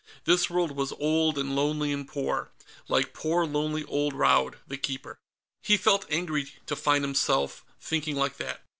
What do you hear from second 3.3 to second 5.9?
lonely old Raud the Keeper. He